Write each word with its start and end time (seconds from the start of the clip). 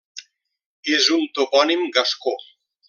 És 0.95 1.11
un 1.17 1.29
topònim 1.41 1.87
gascó. 1.99 2.39